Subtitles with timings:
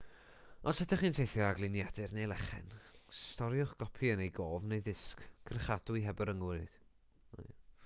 [0.69, 2.73] os ydych chi'n teithio â gliniadur neu lechen
[3.19, 6.77] storiwch gopi yn ei gof neu ddisg cyrchadwy heb y rhyngrwyd